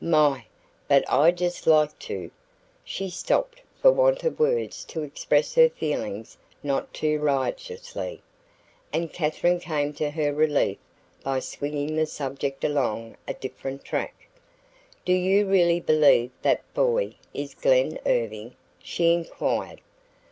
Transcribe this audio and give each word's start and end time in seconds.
"My, 0.03 0.45
but 0.87 1.07
I 1.07 1.29
just 1.29 1.67
like 1.67 1.99
to" 2.09 2.31
She 2.83 3.07
stopped 3.11 3.61
for 3.79 3.91
want 3.91 4.23
of 4.23 4.39
words 4.39 4.83
to 4.85 5.03
express 5.03 5.53
her 5.53 5.69
feelings 5.69 6.37
not 6.63 6.91
too 6.91 7.19
riotously, 7.19 8.23
and 8.91 9.13
Katherine 9.13 9.59
came 9.59 9.93
to 9.93 10.09
her 10.09 10.33
relief 10.33 10.79
by 11.23 11.39
swinging 11.39 11.95
the 11.95 12.07
subject 12.07 12.63
along 12.63 13.15
a 13.27 13.35
different 13.35 13.83
track. 13.83 14.27
"Do 15.05 15.13
you 15.13 15.45
really 15.45 15.79
believe 15.79 16.31
that 16.41 16.63
boy 16.73 17.13
is 17.31 17.53
Glen 17.53 17.99
Irving?" 18.03 18.55
she 18.81 19.13
inquired. 19.13 19.81